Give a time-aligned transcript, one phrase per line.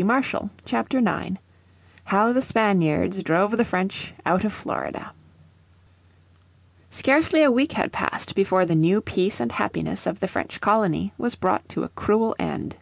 [0.64, 1.38] __________Chapter 9
[2.04, 5.12] How the Spaniards Drove the French Out of Florida
[6.88, 11.12] Scarcely a week had passed before the new peace and happiness of the French colony
[11.18, 12.76] was brought to a cruel end.